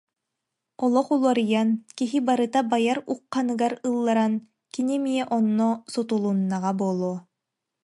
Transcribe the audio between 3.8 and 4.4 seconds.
ылларан